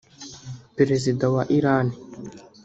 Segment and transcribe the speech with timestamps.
[0.77, 1.95] perezida wa Irani